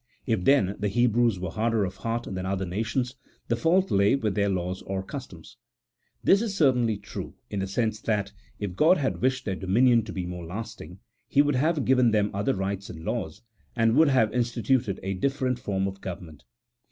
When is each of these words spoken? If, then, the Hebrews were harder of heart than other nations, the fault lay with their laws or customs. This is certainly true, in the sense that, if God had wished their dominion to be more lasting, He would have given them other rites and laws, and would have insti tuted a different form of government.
If, 0.25 0.45
then, 0.45 0.77
the 0.79 0.87
Hebrews 0.87 1.39
were 1.39 1.51
harder 1.51 1.85
of 1.85 1.97
heart 1.97 2.23
than 2.23 2.43
other 2.43 2.65
nations, 2.65 3.13
the 3.49 3.55
fault 3.55 3.91
lay 3.91 4.15
with 4.15 4.33
their 4.33 4.49
laws 4.49 4.81
or 4.81 5.03
customs. 5.03 5.57
This 6.23 6.41
is 6.41 6.57
certainly 6.57 6.97
true, 6.97 7.35
in 7.51 7.59
the 7.59 7.67
sense 7.67 8.01
that, 8.01 8.31
if 8.57 8.75
God 8.75 8.97
had 8.97 9.21
wished 9.21 9.45
their 9.45 9.53
dominion 9.55 10.03
to 10.05 10.11
be 10.11 10.25
more 10.25 10.47
lasting, 10.47 10.97
He 11.27 11.43
would 11.43 11.53
have 11.55 11.85
given 11.85 12.09
them 12.09 12.31
other 12.33 12.55
rites 12.55 12.89
and 12.89 13.05
laws, 13.05 13.43
and 13.75 13.95
would 13.95 14.09
have 14.09 14.31
insti 14.31 14.63
tuted 14.65 14.99
a 15.03 15.13
different 15.13 15.59
form 15.59 15.87
of 15.87 16.01
government. 16.01 16.45